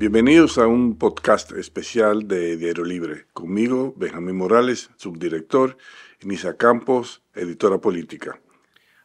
[0.00, 3.26] Bienvenidos a un podcast especial de Diario Libre.
[3.34, 5.76] Conmigo, Benjamín Morales, subdirector,
[6.22, 8.40] y Nisa Campos, editora política.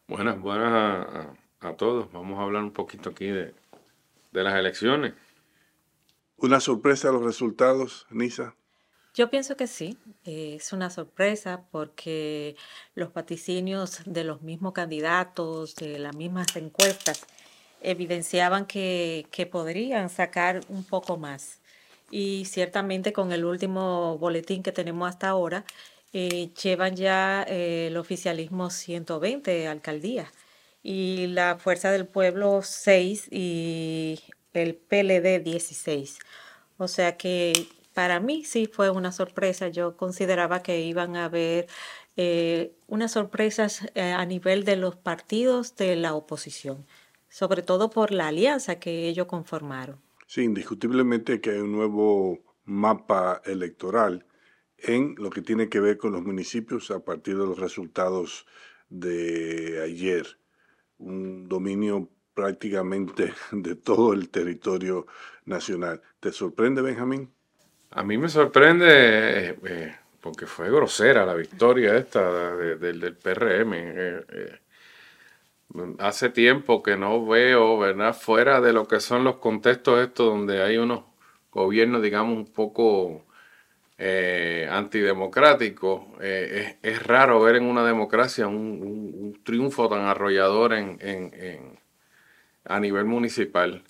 [0.08, 1.28] Buenas, buenas
[1.60, 2.10] a, todos.
[2.13, 3.53] Vamos a hablar un poquito aquí de,
[4.31, 5.16] las elecciones.
[6.38, 8.56] ¿Una sorpresa los resultados, Nisa?
[9.13, 12.56] Yo pienso que sí, es una sorpresa porque
[12.93, 17.27] los vaticinios de los mismos candidatos, de las mismas encuestas,
[17.85, 21.59] evidenciaban que, podrían sacar un poco más.
[22.11, 25.66] Y ciertamente con el último boletín que tenemos hasta ahora,
[26.13, 30.30] eh, llevan ya eh, el oficialismo 120 alcaldías
[30.84, 34.20] y la Fuerza del Pueblo 6 y
[34.53, 36.20] el PLD 16.
[36.77, 37.53] O sea que
[37.94, 39.70] para mí sí fue una sorpresa.
[39.70, 41.67] Yo consideraba que iban a haber
[42.17, 46.86] eh, unas sorpresas a nivel de los partidos de la oposición
[47.35, 50.00] sobre todo por la alianza que ellos conformaron.
[50.25, 54.25] Sí, indiscutiblemente que hay un nuevo mapa electoral
[54.78, 58.47] en lo que tiene que ver con los municipios a partir de los resultados
[58.88, 60.25] de ayer.
[60.97, 65.06] Un dominio prácticamente de todo el territorio
[65.44, 66.02] nacional.
[66.22, 67.33] ¿Te sorprende, Benjamín?
[67.91, 73.73] A mí me sorprende eh, eh, porque fue grosera la victoria esta del PRM.
[73.73, 74.59] Eh,
[75.99, 78.16] hace tiempo que no veo, ¿verdad?
[78.16, 81.03] Fuera de lo que son los contextos estos donde hay unos
[81.52, 83.25] gobiernos, digamos, un poco
[83.97, 91.79] eh, antidemocráticos, eh, es, raro ver en una democracia un, triunfo tan arrollador en,
[92.66, 93.83] a nivel municipal.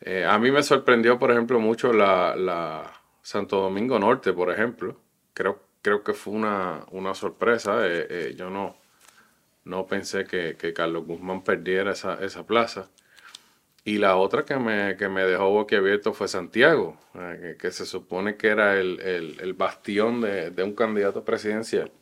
[0.00, 2.92] Eh, a mí me sorprendió, por ejemplo, mucho la,
[3.22, 5.00] Santo Domingo Norte, por ejemplo.
[5.34, 7.82] Creo, creo que fue una, una sorpresa.
[8.36, 8.76] yo no,
[9.66, 12.88] no pensé que, Carlos Guzmán perdiera esa, esa, plaza.
[13.84, 18.36] Y la otra que me, que me dejó boquiabierto fue Santiago, eh, que, se supone
[18.36, 21.92] que era el, bastión de, un candidato presidencial,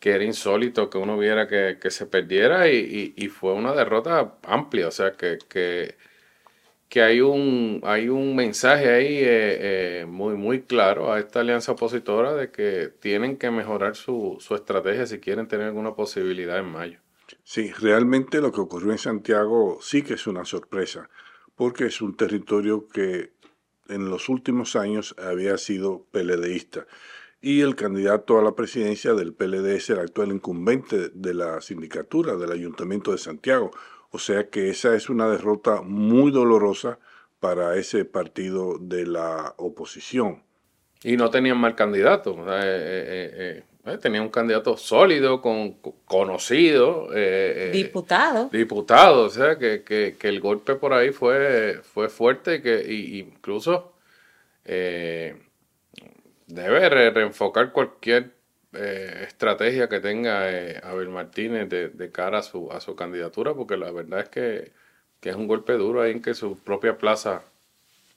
[0.00, 4.92] que era insólito que uno viera que, se perdiera y, fue una derrota amplia, o
[4.92, 5.96] sea que,
[6.88, 11.72] que hay un, hay un mensaje ahí eh, eh, muy, muy claro a esta alianza
[11.72, 16.66] opositora de que tienen que mejorar su, su estrategia si quieren tener alguna posibilidad en
[16.66, 17.00] mayo.
[17.44, 21.10] Sí, realmente lo que ocurrió en Santiago sí que es una sorpresa,
[21.54, 23.32] porque es un territorio que
[23.88, 26.86] en los últimos años había sido PLDista
[27.40, 32.36] y el candidato a la presidencia del PLD es el actual incumbente de la sindicatura
[32.36, 33.70] del Ayuntamiento de Santiago,
[34.10, 36.98] o sea que esa es una derrota muy dolorosa
[37.40, 40.42] para ese partido de la oposición.
[41.02, 42.36] Y no tenían mal candidato.
[42.48, 45.74] Eh, eh, eh, tenía un candidato sólido, con,
[46.04, 47.08] conocido.
[47.72, 48.48] diputado.
[48.50, 49.24] Diputado.
[49.24, 53.92] O sea que, el golpe por ahí fue, fue fuerte y que incluso
[56.48, 58.37] debe reenfocar cualquier
[58.72, 63.76] eh, estrategia que tenga eh, Abel Martínez de, cara a su, a su candidatura, porque
[63.76, 64.72] la verdad es que,
[65.22, 67.42] es un golpe duro ahí en que su propia plaza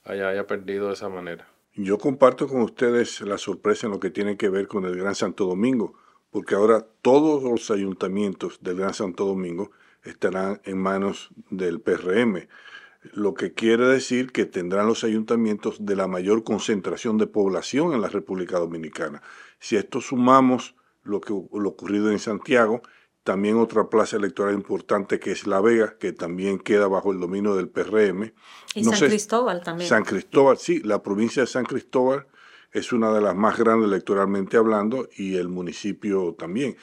[0.04, 1.46] haya, haya perdido de esa manera.
[1.74, 5.14] Yo comparto con ustedes la sorpresa en lo que tiene que ver con el Gran
[5.14, 5.94] Santo Domingo,
[6.30, 9.70] porque ahora todos los ayuntamientos del Gran Santo Domingo
[10.04, 12.46] estarán en manos del PRM,
[13.02, 18.00] lo que quiere decir que tendrán los ayuntamientos de la mayor concentración de población en
[18.00, 19.22] la República Dominicana.
[19.58, 22.82] Si a esto sumamos lo, que, lo ocurrido en Santiago,
[23.24, 27.54] también otra plaza electoral importante que es La Vega, que también queda bajo el dominio
[27.54, 28.32] del PRM.
[28.74, 29.88] Y San Cristóbal también.
[29.88, 32.26] San Cristóbal, sí, la provincia de San Cristóbal
[32.72, 36.76] es una de las más grandes electoralmente hablando y el municipio también.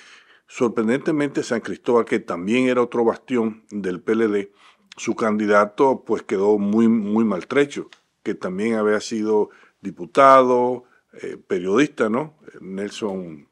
[0.47, 4.51] Sorprendentemente San Cristóbal, que también era otro bastión del PLD,
[4.99, 7.89] su candidato pues quedó muy, muy maltrecho,
[8.21, 9.49] que también había sido
[9.81, 10.83] diputado,
[11.13, 12.37] eh, periodista, ¿no?
[12.59, 13.47] Nelson.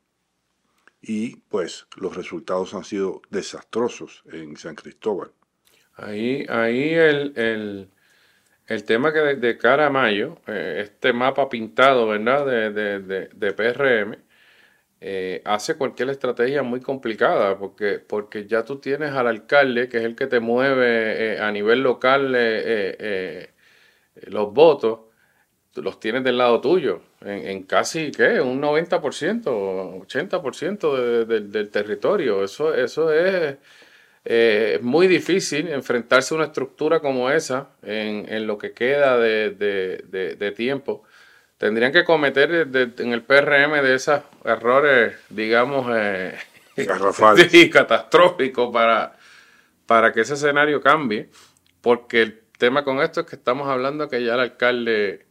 [1.02, 5.31] Y pues los resultados han sido desastrosos en San Cristóbal.
[5.96, 7.90] Ahí, ahí el,
[8.67, 12.46] el, tema que de, cara a mayo, eh, este mapa pintado, ¿verdad?
[12.46, 14.17] De, de, PRM,
[15.02, 20.03] eh, hace cualquier estrategia muy complicada porque, porque ya tú tienes al alcalde, que es
[20.03, 22.32] el que te mueve a nivel local
[24.28, 24.99] los votos,
[25.76, 28.41] los tienes del lado tuyo, en, casi, ¿qué?
[28.41, 29.44] Un 90%,
[30.08, 32.43] 80% del territorio.
[32.43, 33.58] Eso, eso es
[34.26, 41.03] eh, muy difícil enfrentarse a una estructura como esa en, lo que queda de, tiempo.
[41.57, 46.37] Tendrían que cometer en el PRM de esos errores, digamos, eh,
[47.71, 49.17] catastróficos para,
[49.85, 51.29] para que ese escenario cambie,
[51.81, 55.25] porque tema con esto es que estamos hablando que ya el alcalde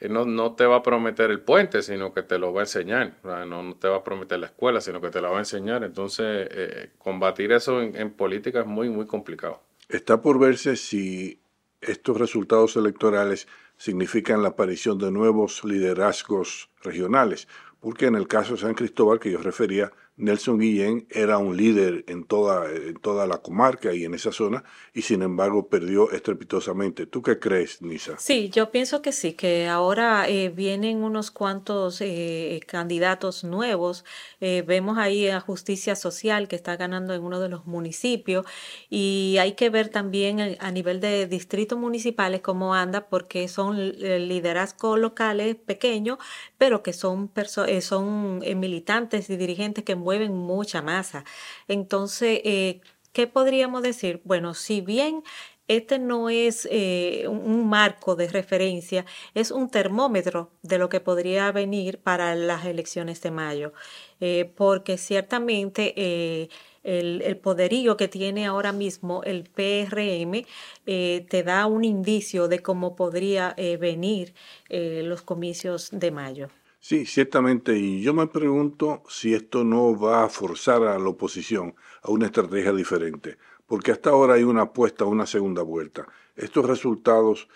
[0.00, 2.64] eh, no, no, te va a prometer el puente, sino que te lo va a
[2.64, 3.14] enseñar.
[3.22, 5.84] No, no, te va a prometer la escuela, sino que te la va a enseñar.
[5.84, 9.62] Entonces, eh, combatir eso en, política es muy, muy complicado.
[9.88, 11.40] Está por verse si
[11.80, 13.46] estos resultados electorales
[13.76, 17.48] significan la aparición de nuevos liderazgos regionales,
[17.80, 22.04] porque en el caso de San Cristóbal que yo refería, Nelson Guillén era un líder
[22.06, 24.62] en toda, en toda la comarca y en esa zona
[24.92, 27.06] y sin embargo perdió estrepitosamente.
[27.06, 28.14] ¿Tú qué crees, Nisa?
[28.18, 34.04] Sí, yo pienso que sí, que ahora eh, vienen unos cuantos eh, candidatos nuevos.
[34.40, 38.46] Eh, vemos ahí a Justicia Social que está ganando en uno de los municipios
[38.88, 44.98] y hay que ver también a nivel de distritos municipales cómo anda porque son liderazgos
[44.98, 46.18] locales pequeños,
[46.56, 47.32] pero que son,
[47.80, 51.24] son militantes y dirigentes que mueven mucha masa.
[51.68, 52.80] Entonces, eh,
[53.12, 54.20] ¿qué podríamos decir?
[54.24, 55.22] Bueno, si bien
[55.66, 61.50] este no es eh, un marco de referencia, es un termómetro de lo que podría
[61.52, 63.72] venir para las elecciones de mayo,
[64.20, 66.50] eh, porque ciertamente
[66.82, 70.44] el, poderío que tiene ahora mismo el PRM
[70.84, 74.34] te da un indicio de cómo podría venir
[74.68, 76.48] los comicios de mayo.
[76.86, 81.74] Sí, ciertamente, y yo me pregunto si esto no va a forzar a la oposición
[82.02, 86.06] a una estrategia diferente, porque hasta ahora hay una apuesta a una segunda vuelta.
[86.36, 87.48] Estos resultados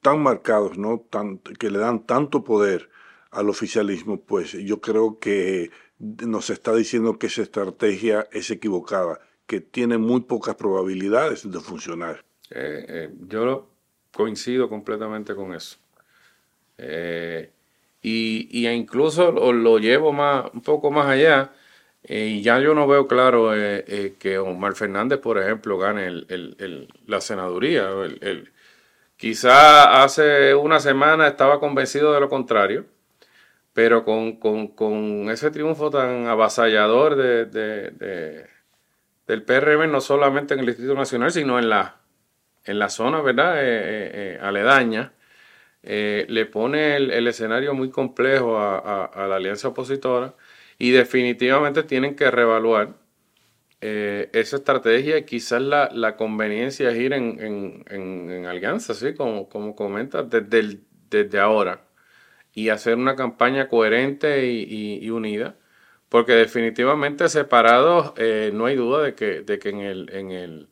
[0.00, 1.08] tan marcados, ¿no?
[1.58, 2.88] Que le dan tanto poder
[3.32, 9.60] al oficialismo, pues yo creo que nos está diciendo que esa estrategia es equivocada, que
[9.60, 12.24] tiene muy pocas probabilidades de funcionar.
[12.50, 13.70] Eh, eh, yo
[14.12, 15.78] coincido completamente con eso.
[16.76, 17.50] Eh,
[18.08, 21.52] y, incluso lo, llevo más, un poco más allá.
[22.04, 26.06] Eh, y ya yo no veo claro eh, eh, que Omar Fernández, por ejemplo, gane
[26.06, 27.88] el, la senaduría.
[29.16, 32.86] quizá hace una semana estaba convencido de lo contrario,
[33.72, 38.46] pero con, ese triunfo tan avasallador de,
[39.26, 41.96] del PRM, no solamente en el Distrito Nacional, sino en la,
[42.64, 43.58] en la zona ¿verdad?
[44.42, 45.12] aledaña,
[45.82, 50.34] eh, le pone el, escenario muy complejo a, la alianza opositora
[50.78, 52.94] y definitivamente tienen que reevaluar
[53.80, 59.14] eh, esa estrategia y quizás la, conveniencia es ir en, alianza, ¿sí?
[59.14, 60.80] como, como comentas, desde,
[61.10, 61.88] desde ahora
[62.58, 65.56] y hacer una campaña coherente y, unida,
[66.08, 70.68] porque definitivamente separados eh, no hay duda de que, de que en el, en el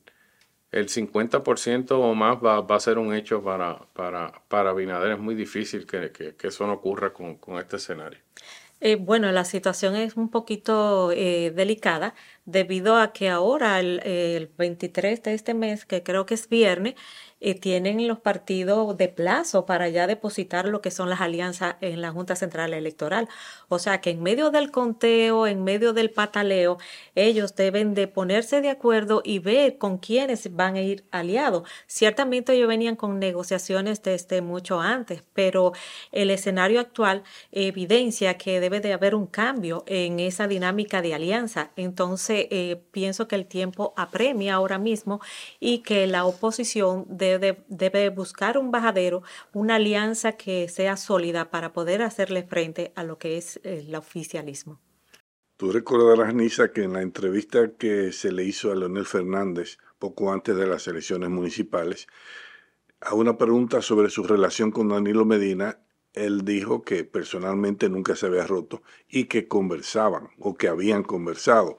[0.77, 5.13] el 50% o más va, a ser un hecho para, para, para Binader.
[5.13, 8.19] Es muy difícil que, eso no ocurra con, este escenario.
[8.81, 12.15] Eh, bueno, la situación es un poquito eh, delicada
[12.47, 16.95] debido a que ahora, el, el 23 de este mes, que creo que es viernes,
[17.39, 22.01] eh, tienen los partidos de plazo para ya depositar lo que son las alianzas en
[22.01, 23.29] la Junta Central Electoral.
[23.69, 26.79] O sea que en medio del conteo, en medio del pataleo,
[27.15, 31.69] ellos deben de ponerse de acuerdo y ver con quiénes van a ir aliados.
[31.87, 35.73] Ciertamente ellos venían con negociaciones desde mucho antes, pero
[36.13, 37.23] el escenario actual
[37.53, 41.71] evidencia que debe de haber un cambio en esa dinámica de alianza.
[41.77, 45.21] Entonces, eh, pienso que el tiempo apremia ahora mismo
[45.61, 47.37] y que la oposición debe
[47.69, 53.19] debe, buscar un bajadero, una alianza que sea sólida para poder hacerle frente a lo
[53.19, 54.81] que es el oficialismo.
[55.57, 60.33] Tú recordarás, Nisa, que en la entrevista que se le hizo a Leonel Fernández poco
[60.33, 62.07] antes de las elecciones municipales,
[63.01, 65.79] a una pregunta sobre su relación con Danilo Medina,
[66.13, 71.79] él dijo que personalmente nunca se había roto y que conversaban o que habían conversado.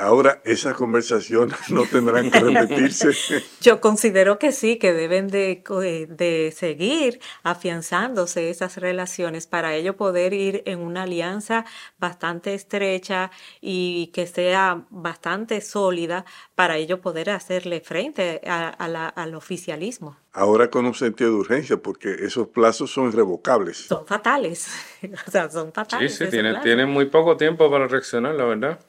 [0.00, 3.10] Ahora esas conversaciones no tendrán que repetirse.
[3.60, 5.62] Yo considero que sí, que deben de,
[6.08, 11.66] de, seguir afianzándose esas relaciones para ello poder ir en una alianza
[11.98, 13.30] bastante estrecha
[13.60, 20.16] y que sea bastante sólida para ello poder hacerle frente al oficialismo.
[20.32, 23.86] Ahora con un sentido de urgencia, porque esos plazos son irrevocables.
[23.86, 24.68] Son fatales.
[25.26, 26.14] o sea, son fatales.
[26.14, 28.80] Sí, sí, tienen muy poco tiempo para reaccionar, la verdad.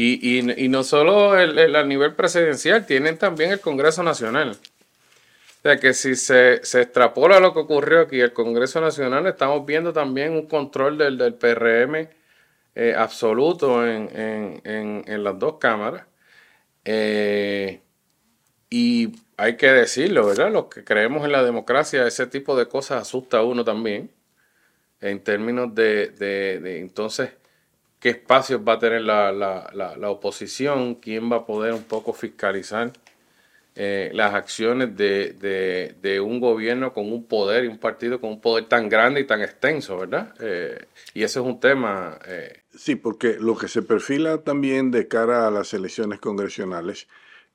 [0.00, 4.52] Y, no solo el, a nivel presidencial, tienen también el Congreso Nacional.
[4.52, 9.92] O sea que si se, extrapola lo que ocurrió aquí, el Congreso Nacional, estamos viendo
[9.92, 12.08] también un control del, PRM
[12.76, 16.06] eh, absoluto en, las dos cámaras.
[16.84, 17.80] Eh,
[18.70, 20.52] y hay que decirlo, ¿verdad?
[20.52, 24.12] Los que creemos en la democracia, ese tipo de cosas asusta a uno también,
[25.00, 27.30] en términos de, de entonces
[28.00, 32.92] qué espacios va a tener la, oposición, quién va a poder un poco fiscalizar
[33.74, 38.40] eh, las acciones de, de, un gobierno con un poder y un partido con un
[38.40, 40.34] poder tan grande y tan extenso, ¿verdad?
[40.40, 42.18] Eh, y ese es un tema...
[42.26, 47.06] Eh, sí, porque lo que se perfila también de cara a las elecciones congresionales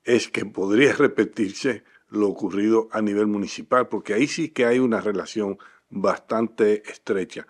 [0.04, 5.00] es que podría repetirse lo ocurrido a nivel municipal, porque ahí sí que hay una
[5.00, 5.58] relación
[5.90, 7.46] bastante estrecha,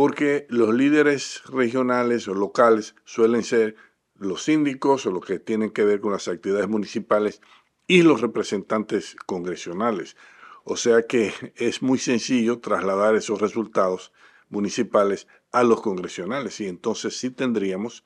[0.00, 3.76] porque los líderes regionales o locales suelen ser
[4.16, 7.42] los síndicos o los que tienen que ver con las actividades municipales
[7.86, 10.16] y los representantes congresionales.
[10.64, 14.10] O sea que es muy sencillo trasladar esos resultados
[14.48, 18.02] municipales a los congresionales y entonces sí tendríamos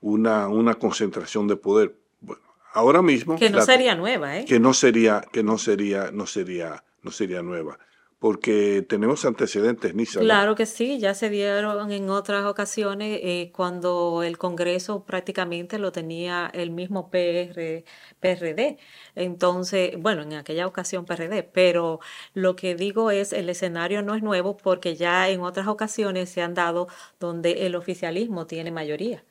[0.00, 1.98] una, una concentración de poder.
[2.20, 4.44] Bueno, ahora mismo que no sería nueva, ¿eh?
[4.44, 7.80] Que no sería que no sería no sería no sería nueva
[8.22, 10.20] porque tenemos antecedentes, Nisa.
[10.20, 15.90] Claro que sí, ya se dieron en otras ocasiones eh, cuando el Congreso prácticamente lo
[15.90, 17.82] tenía el mismo PR,
[18.20, 18.78] PRD.
[19.16, 21.98] Entonces, bueno, en aquella ocasión PRD, pero
[22.32, 26.42] lo que digo es, el escenario no es nuevo porque ya en otras ocasiones se
[26.42, 26.86] han dado
[27.18, 29.24] donde el oficialismo tiene mayoría.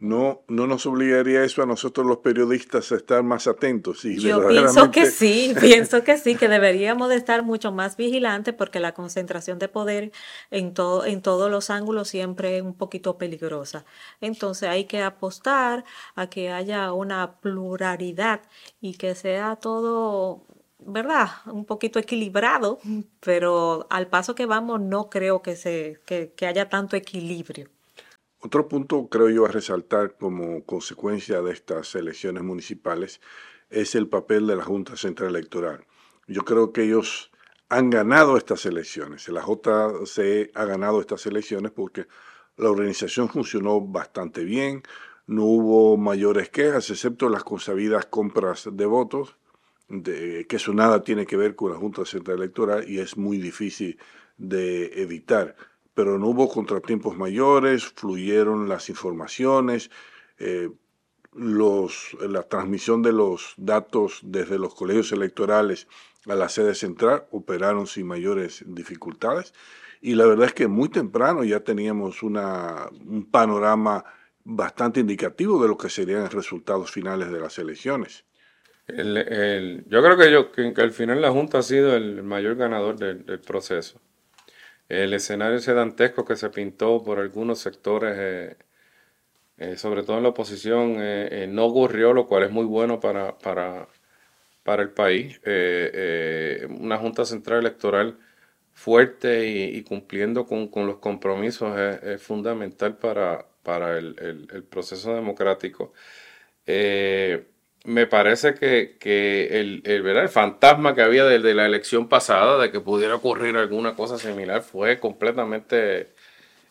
[0.00, 4.02] ¿No, no nos obligaría eso a nosotros los periodistas a estar más atentos?
[4.02, 8.80] Yo pienso que sí, pienso que sí, que deberíamos de estar mucho más vigilantes porque
[8.80, 10.10] la concentración de poder
[10.50, 13.84] en, todo, en todos los ángulos siempre es un poquito peligrosa.
[14.22, 18.40] Entonces hay que apostar a que haya una pluralidad
[18.80, 20.46] y que sea todo
[20.82, 21.28] ¿verdad?
[21.44, 22.78] Un poquito equilibrado,
[23.20, 27.68] pero al paso que vamos no creo que, se, que, que haya tanto equilibrio.
[28.42, 33.20] Otro punto creo yo a resaltar como consecuencia de estas elecciones municipales
[33.68, 35.84] es el papel de la Junta Central Electoral.
[36.26, 37.30] Yo creo que ellos
[37.68, 39.28] han ganado estas elecciones.
[39.28, 42.06] La JC ha ganado estas elecciones porque
[42.56, 44.82] la organización funcionó bastante bien,
[45.26, 49.36] no hubo mayores quejas, excepto las consabidas compras de votos,
[49.88, 53.98] que eso nada tiene que ver con la Junta Central Electoral y es muy difícil
[54.38, 55.56] de evitar
[56.00, 59.90] pero no hubo contratiempos mayores, fluyeron las informaciones,
[60.38, 60.70] eh,
[61.34, 65.88] los, la transmisión de los datos desde los colegios electorales
[66.26, 69.52] a la sede central operaron sin mayores dificultades
[70.00, 74.02] y la verdad es que muy temprano ya teníamos un panorama
[74.42, 78.24] bastante indicativo de lo que serían los resultados finales de las elecciones.
[78.88, 83.40] yo creo que, yo, que, al final la Junta ha sido el mayor ganador del
[83.40, 84.00] proceso.
[84.90, 88.56] El escenario sedantesco que se pintó por algunos sectores, eh,
[89.58, 93.38] eh, sobre todo en la oposición, eh, no ocurrió, lo cual es muy bueno para,
[93.38, 93.88] para,
[94.64, 95.40] para el país.
[96.68, 98.18] una Junta Central Electoral
[98.72, 104.16] fuerte y, cumpliendo con, los compromisos es, fundamental para, para el,
[104.52, 105.92] el, proceso democrático
[107.84, 108.96] me parece que,
[109.60, 113.94] el, el, el, fantasma que había desde la elección pasada de que pudiera ocurrir alguna
[113.94, 116.08] cosa similar fue completamente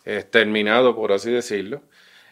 [0.05, 1.81] exterminado, por así decirlo.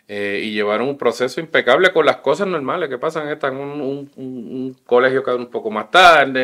[0.10, 3.28] Eh, y llevaron un proceso impecable con las cosas normales que pasan.
[3.30, 6.40] Están en un, un, colegio que un poco más tarde,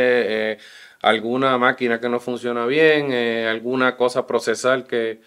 [0.53, 0.57] eh,
[1.01, 5.21] alguna máquina que no funciona bien, eh, alguna cosa procesal que,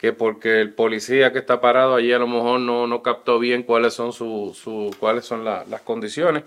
[0.00, 3.64] que porque el policía que está parado allí a lo mejor no, no captó bien
[3.64, 6.44] cuáles son, su, su cuáles son las condiciones,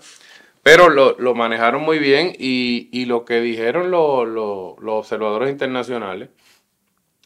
[0.64, 6.30] pero lo, lo, manejaron muy bien y, y lo que dijeron los observadores internacionales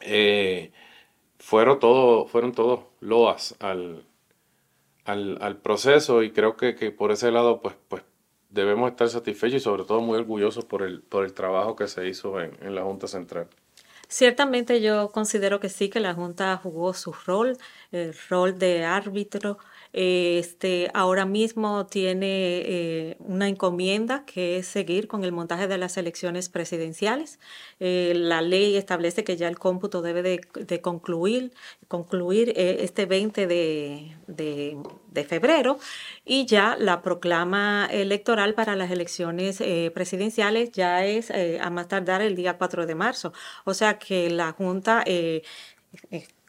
[0.02, 0.70] eh,
[1.38, 4.04] fueron todos fueron todos loas al,
[5.06, 8.02] al, al, proceso y creo que, que, por ese lado pues, pues
[8.50, 12.06] debemos estar satisfechos y sobre todo muy orgullosos por el, por el trabajo que se
[12.06, 13.48] hizo en, en la Junta Central.
[14.08, 17.58] Ciertamente yo considero que sí, que la Junta jugó su rol,
[17.90, 19.58] el rol de árbitro.
[20.00, 25.96] Este, ahora mismo tiene eh, una encomienda que es seguir con el montaje de las
[25.96, 27.40] elecciones presidenciales.
[27.80, 31.50] Eh, la ley establece que ya el cómputo debe de, concluir,
[32.54, 35.80] eh, este 20 de, de, febrero
[36.24, 39.60] y ya la proclama electoral para las elecciones
[39.92, 43.32] presidenciales ya es a más tardar el día 4 de marzo.
[43.64, 45.02] O sea que la Junta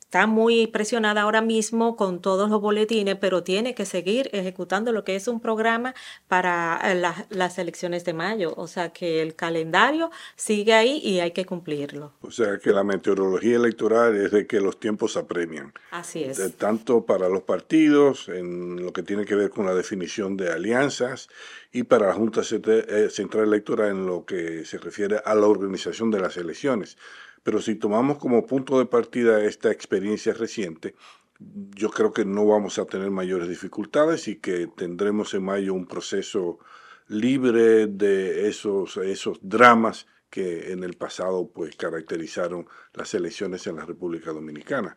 [0.10, 5.04] está muy presionada ahora mismo con todos los boletines, pero tiene que seguir ejecutando lo
[5.04, 5.94] que es un programa
[6.28, 7.00] para eh,
[7.30, 8.56] las elecciones de mayo.
[8.58, 12.14] O sea que el calendario sigue ahí y hay que cumplirlo.
[12.22, 15.74] O sea que la meteorología electoral es de que los tiempos apremian.
[15.92, 16.58] Así es.
[16.58, 21.30] tanto para los partidos, en lo que tiene que ver con la definición de alianzas,
[21.72, 26.10] y para la Junta eh, Central Electoral en lo que se refiere a la organización
[26.10, 26.98] de las elecciones.
[27.44, 30.96] Pero si tomamos como punto de partida esta experiencia reciente,
[31.40, 35.88] yo creo que no vamos a tener mayores dificultades y que tendremos en mayo un
[35.88, 36.60] proceso
[37.08, 43.86] libre de esos, esos dramas que en el pasado pues caracterizaron las elecciones en la
[43.86, 44.96] República Dominicana.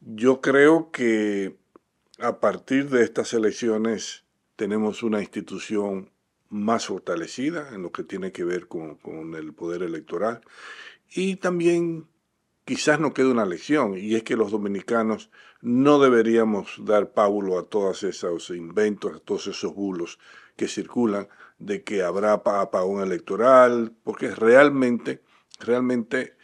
[0.00, 1.56] Yo creo que
[2.18, 4.24] a partir de estas elecciones
[4.56, 6.10] tenemos una institución
[6.48, 10.40] más fortalecida en lo que tiene que ver con, con el poder electoral
[11.10, 12.08] y también
[12.64, 15.30] quizás no quede una lección, y es que los dominicanos
[15.60, 20.18] no deberíamos dar pábulo a todos esos inventos, a todos esos bulos
[20.56, 25.22] que circulan de que habrá apagón electoral, porque realmente,
[25.60, 26.36] realmente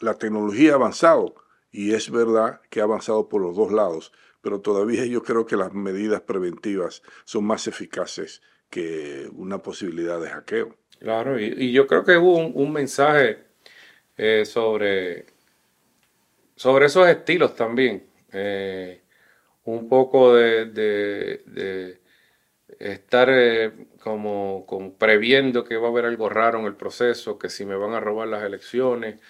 [0.00, 1.34] la tecnología ha avanzado,
[1.70, 5.56] y es verdad que ha avanzado por los dos lados, pero todavía yo creo que
[5.56, 10.76] las medidas preventivas son más eficaces que una posibilidad de hackeo.
[11.00, 13.46] Claro, y, yo creo que hubo un, mensaje
[14.22, 15.24] eh, sobre
[16.54, 19.00] sobre esos estilos también, eh,
[19.64, 21.98] un poco de,
[22.78, 24.66] estar eh, como,
[24.98, 28.00] previendo que va a haber algo raro en el proceso, que si me van a
[28.00, 29.20] robar las elecciones.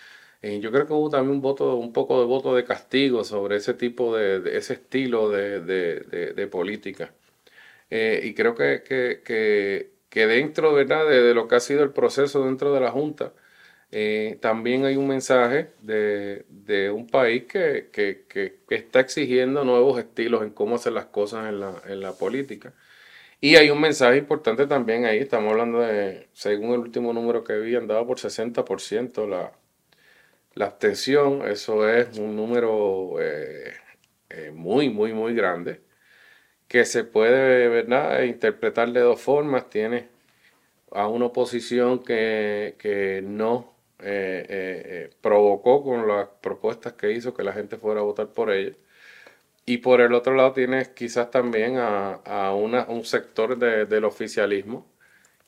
[0.43, 3.75] Yo creo que hubo también un voto, un poco de voto de castigo sobre ese
[3.75, 7.15] tipo de, ese estilo de, política.
[7.91, 8.83] y creo que,
[10.11, 11.09] que, dentro ¿verdad?
[11.09, 13.33] De, lo que ha sido el proceso dentro de la Junta,
[13.93, 16.45] eh, también hay un mensaje de,
[16.95, 17.91] un país que,
[18.71, 22.73] está exigiendo nuevos estilos en cómo hacer las cosas en la, política.
[23.41, 27.59] Y hay un mensaje importante también ahí, estamos hablando de, según el último número que
[27.59, 29.53] vi, andaba por 60% la,
[30.55, 33.73] la abstención, eso es un número eh,
[34.31, 35.81] eh, muy, muy, muy grande,
[36.69, 38.23] que se puede ¿verdad?
[38.25, 39.71] interpretar de dos formas.
[39.71, 40.09] Tiene
[40.93, 43.70] a una oposición que, que no
[44.03, 48.29] eh, eh, eh, provocó con las propuestas que hizo que la gente fuera a votar
[48.33, 48.75] por ella.
[49.67, 54.87] Y por el otro lado tienes quizás también a, a un sector del oficialismo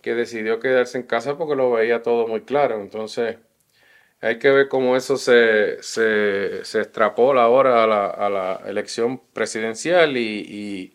[0.02, 2.80] que decidió quedarse en casa porque lo veía todo muy claro.
[2.80, 3.38] Entonces
[4.22, 9.20] hay que ver cómo eso se, se, se extrapola ahora a la, a la elección
[9.32, 10.94] presidencial y,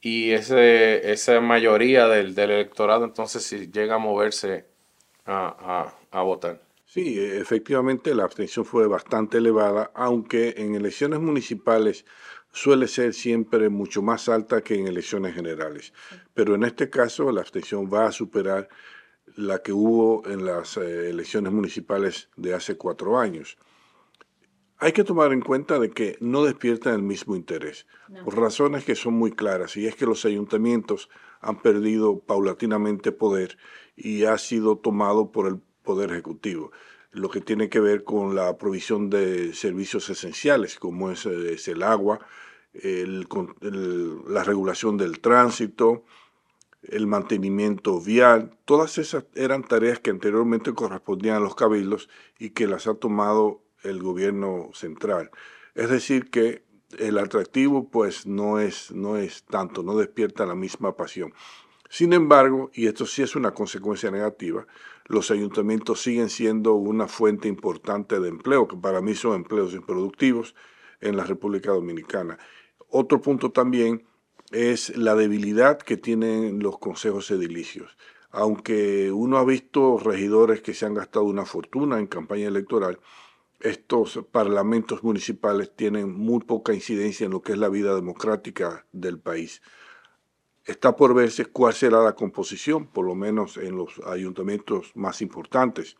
[0.00, 4.66] y, ese, esa mayoría del, del, electorado entonces si llega a moverse
[5.26, 6.60] a, a, a votar.
[6.92, 12.04] Sí, efectivamente la abstención fue bastante elevada, aunque en elecciones municipales
[12.52, 15.94] suele ser siempre mucho más alta que en elecciones generales.
[16.34, 18.68] Pero en este caso la abstención va a superar
[19.36, 23.56] la que hubo en las eh, elecciones municipales de hace cuatro años.
[24.76, 27.86] Hay que tomar en cuenta de que no despiertan el mismo interés,
[28.22, 31.08] por razones que son muy claras, y es que los ayuntamientos
[31.40, 33.56] han perdido paulatinamente poder
[33.96, 36.72] y ha sido tomado por el Poder Ejecutivo,
[37.12, 42.20] lo que tiene que ver con la provisión de servicios esenciales, como es, el agua,
[42.74, 46.04] la regulación del tránsito,
[46.82, 52.66] el mantenimiento vial, todas esas eran tareas que anteriormente correspondían a los cabildos y que
[52.66, 55.30] las ha tomado el gobierno central.
[55.74, 56.64] Es decir, que
[56.98, 61.32] el atractivo pues no es, no es tanto, no despierta la misma pasión.
[61.88, 64.66] Sin embargo, y esto sí es una consecuencia negativa,
[65.12, 70.54] los ayuntamientos siguen siendo una fuente importante de empleo, que para mí son empleos improductivos
[71.02, 72.38] en la República Dominicana.
[72.88, 74.06] Otro punto también
[74.52, 77.94] es la debilidad que tienen los consejos edilicios.
[78.30, 82.98] Aunque uno ha visto regidores que se han gastado una fortuna en campaña electoral,
[83.60, 89.18] estos parlamentos municipales tienen muy poca incidencia en lo que es la vida democrática del
[89.18, 89.60] país.
[90.64, 95.96] Está por verse cuál será la composición, por lo menos en los ayuntamientos más importantes.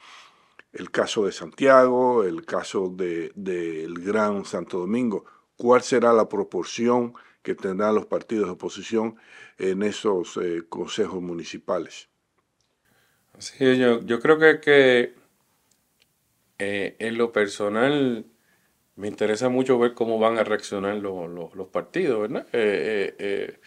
[0.72, 5.25] El caso de Santiago, el caso del de, Gran Santo Domingo.
[5.57, 9.16] ¿Cuál será la proporción que tendrán los partidos de oposición
[9.59, 12.09] en esos eh, consejos municipales?
[13.38, 15.14] Sí, yo, creo que,
[16.59, 18.27] eh, en lo personal
[18.94, 22.46] me interesa mucho ver cómo van a reaccionar los, partidos, ¿verdad?
[22.53, 23.59] Eh,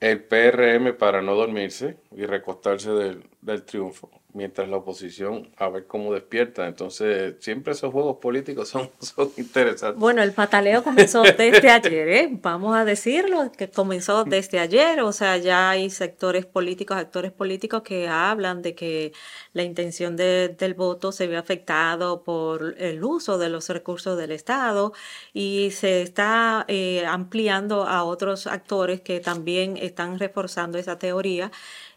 [0.00, 5.86] el PRM para no dormirse y recostarse del, del triunfo mientras la oposición a ver
[5.86, 6.66] cómo despierta.
[6.66, 9.98] Entonces, siempre esos juegos políticos son, son interesantes.
[9.98, 12.28] Bueno, el pataleo comenzó desde ayer, ¿eh?
[12.32, 15.00] vamos a decirlo, que comenzó desde ayer.
[15.00, 19.12] O sea, ya hay sectores políticos, actores políticos que hablan de que
[19.52, 24.92] la intención del voto se ve afectado por el uso de los recursos del Estado
[25.32, 31.50] y se está eh, ampliando a otros actores que también están reforzando esa teoría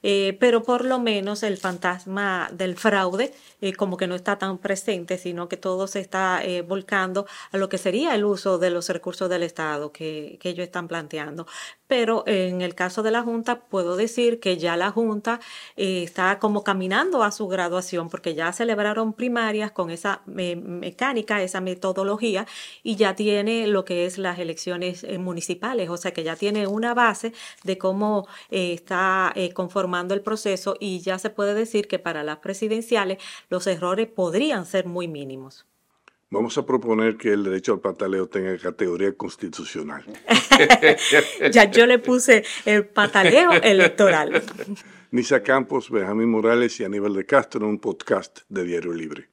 [0.03, 4.57] eh, pero por lo menos el fantasma del fraude eh, como que no está tan
[4.59, 8.69] presente, sino que todo se está eh, volcando a lo que sería el uso de
[8.69, 11.47] los recursos del Estado que, que ellos están planteando.
[11.93, 15.39] Pero en el caso de la Junta puedo decir que ya la Junta
[15.77, 21.61] eh, está como caminando a su graduación porque ya celebraron primarias con esa mecánica, esa
[21.61, 22.47] metodología
[22.81, 26.65] y ya tiene lo que es las elecciones eh, municipales, o sea que ya tiene
[26.65, 27.31] una base
[27.63, 32.37] de cómo eh, está conformando el proceso y ya se puede decir que para las
[32.37, 35.67] presidenciales los errores podrían ser muy mínimos.
[36.33, 40.03] Vamos a proponer que el derecho al pataleo tenga categoría constitucional.
[41.51, 44.41] ya yo le puse el pataleo electoral.
[45.11, 49.32] Nisa Campos, Benjamín Morales y Aníbal de Castro, un podcast de Diario Libre.